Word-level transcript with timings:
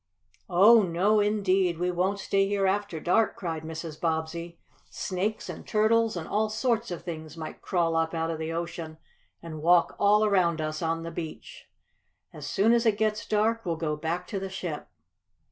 "Oh, 0.49 0.81
no 0.81 1.19
indeed! 1.19 1.77
We 1.77 1.91
won't 1.91 2.17
stay 2.17 2.47
here 2.47 2.65
after 2.65 2.99
dark!" 2.99 3.35
cried 3.35 3.61
Mrs. 3.61 4.01
Bobbsey. 4.01 4.57
"Snakes 4.89 5.47
and 5.47 5.63
turtles 5.67 6.17
and 6.17 6.27
all 6.27 6.49
sorts 6.49 6.89
of 6.89 7.03
things 7.03 7.37
might 7.37 7.61
crawl 7.61 7.95
up 7.95 8.15
out 8.15 8.31
of 8.31 8.39
the 8.39 8.51
ocean 8.51 8.97
and 9.43 9.61
walk 9.61 9.95
all 9.99 10.25
around 10.25 10.59
us 10.59 10.81
on 10.81 11.03
the 11.03 11.11
beach. 11.11 11.67
As 12.33 12.47
soon 12.47 12.73
as 12.73 12.87
it 12.87 12.97
gets 12.97 13.27
dark 13.27 13.63
we'll 13.63 13.75
go 13.75 13.95
back 13.95 14.25
to 14.29 14.39
the 14.39 14.49
ship." 14.49 14.87